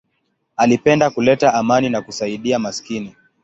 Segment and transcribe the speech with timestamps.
[0.57, 3.15] Alipenda kuleta amani na kusaidia maskini.